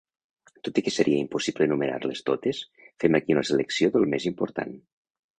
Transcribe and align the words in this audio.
Tot 0.67 0.77
i 0.81 0.83
que 0.85 0.91
seria 0.93 1.17
impossible 1.23 1.67
enumerar-les 1.67 2.23
totes, 2.29 2.61
fem 3.03 3.17
aquí 3.19 3.35
una 3.35 3.43
selecció 3.51 3.91
del 3.97 4.07
més 4.15 4.25
important. 4.31 4.73